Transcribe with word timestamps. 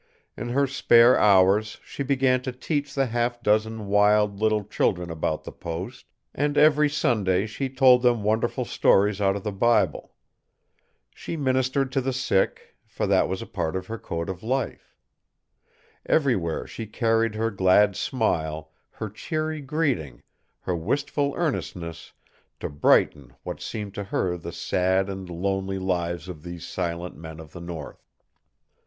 In 0.35 0.49
her 0.49 0.65
spare 0.65 1.15
hours 1.15 1.79
she 1.85 2.01
began 2.01 2.41
to 2.41 2.51
teach 2.51 2.95
the 2.95 3.05
half 3.05 3.43
dozen 3.43 3.85
wild 3.85 4.39
little 4.39 4.63
children 4.63 5.11
about 5.11 5.43
the 5.43 5.51
post, 5.51 6.07
and 6.33 6.57
every 6.57 6.89
Sunday 6.89 7.45
she 7.45 7.69
told 7.69 8.01
them 8.01 8.23
wonderful 8.23 8.65
stories 8.65 9.21
out 9.21 9.35
of 9.35 9.43
the 9.43 9.51
Bible. 9.51 10.15
She 11.13 11.37
ministered 11.37 11.91
to 11.91 12.01
the 12.01 12.13
sick, 12.13 12.75
for 12.87 13.05
that 13.05 13.29
was 13.29 13.43
a 13.43 13.45
part 13.45 13.75
of 13.75 13.85
her 13.85 13.99
code 13.99 14.27
of 14.27 14.41
life. 14.41 14.95
Everywhere 16.07 16.65
she 16.65 16.87
carried 16.87 17.35
her 17.35 17.51
glad 17.51 17.95
smile, 17.95 18.71
her 18.93 19.07
cheery 19.07 19.61
greeting, 19.61 20.23
her 20.61 20.75
wistful 20.75 21.35
earnestness, 21.37 22.11
to 22.59 22.69
brighten 22.69 23.35
what 23.43 23.61
seemed 23.61 23.93
to 23.93 24.05
her 24.05 24.35
the 24.35 24.51
sad 24.51 25.09
and 25.11 25.29
lonely 25.29 25.77
lives 25.77 26.27
of 26.27 26.41
these 26.41 26.65
silent 26.65 27.15
men 27.15 27.39
of 27.39 27.51
the 27.53 27.61
North. 27.61 28.09